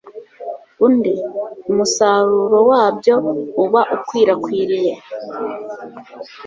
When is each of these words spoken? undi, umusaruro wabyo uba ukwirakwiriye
undi, 0.85 1.13
umusaruro 1.69 2.57
wabyo 2.69 3.15
uba 3.63 3.81
ukwirakwiriye 3.95 4.93